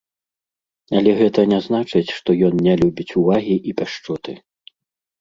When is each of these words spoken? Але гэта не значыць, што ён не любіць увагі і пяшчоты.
Але 0.99 1.11
гэта 1.19 1.45
не 1.53 1.59
значыць, 1.67 2.03
што 2.21 2.29
ён 2.49 2.53
не 2.71 2.75
любіць 2.83 3.09
увагі 3.23 3.55
і 3.71 3.79
пяшчоты. 3.83 4.31